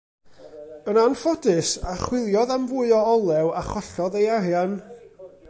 [0.91, 4.75] Yn anffodus, archwiliodd am fwy o olew a chollodd ei arian.